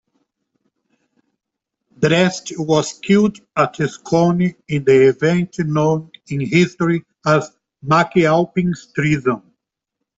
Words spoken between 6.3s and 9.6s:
history as MacAlpin's Treason.